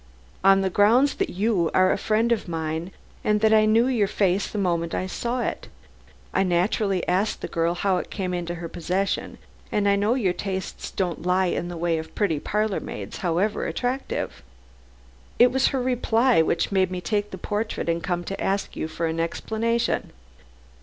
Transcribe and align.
"On 0.43 0.61
the 0.61 0.71
grounds 0.71 1.13
that 1.13 1.29
you 1.29 1.69
are 1.75 1.91
a 1.91 1.95
friend 1.99 2.31
of 2.31 2.47
mine, 2.47 2.89
and 3.23 3.39
that 3.41 3.53
I 3.53 3.67
knew 3.67 3.85
your 3.85 4.07
face 4.07 4.47
the 4.47 4.57
moment 4.57 4.95
I 4.95 5.05
saw 5.05 5.41
it. 5.41 5.67
I 6.33 6.41
naturally 6.41 7.07
asked 7.07 7.41
the 7.41 7.47
girl 7.47 7.75
how 7.75 7.97
it 7.97 8.09
came 8.09 8.33
into 8.33 8.55
her 8.55 8.67
possession, 8.67 9.37
as 9.71 9.85
I 9.85 9.95
know 9.95 10.15
your 10.15 10.33
tastes 10.33 10.89
don't 10.89 11.21
lie 11.21 11.45
in 11.53 11.67
the 11.67 11.77
way 11.77 11.99
of 11.99 12.15
pretty 12.15 12.39
parlor 12.39 12.79
maids, 12.79 13.17
however 13.17 13.67
attractive. 13.67 14.41
It 15.37 15.51
was 15.51 15.67
her 15.67 15.79
reply 15.83 16.41
which 16.41 16.71
made 16.71 16.89
me 16.89 16.99
take 16.99 17.29
the 17.29 17.37
portrait 17.37 17.87
and 17.87 18.01
come 18.01 18.23
to 18.23 18.43
ask 18.43 18.75
you 18.75 18.87
for 18.87 19.05
an 19.05 19.19
explanation." 19.19 20.09